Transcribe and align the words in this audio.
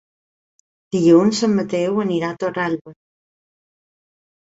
Dilluns 0.95 1.43
en 1.49 1.55
Mateu 1.59 2.01
anirà 2.07 2.35
a 2.35 2.41
Torralba. 2.47 2.99